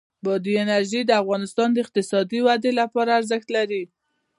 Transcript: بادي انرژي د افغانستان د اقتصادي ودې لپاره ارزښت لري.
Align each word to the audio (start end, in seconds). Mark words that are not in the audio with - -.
بادي 0.23 0.53
انرژي 0.63 1.01
د 1.05 1.11
افغانستان 1.21 1.67
د 1.71 1.77
اقتصادي 1.85 2.39
ودې 2.47 2.71
لپاره 2.81 3.11
ارزښت 3.19 3.47
لري. 3.57 3.83